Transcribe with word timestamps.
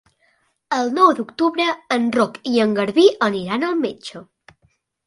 El 0.77 0.87
nou 0.95 1.11
d'octubre 1.19 1.67
en 1.99 2.09
Roc 2.17 2.41
i 2.55 2.59
en 2.67 2.75
Garbí 2.81 3.09
aniran 3.31 3.71
al 3.71 3.81
metge. 3.87 4.29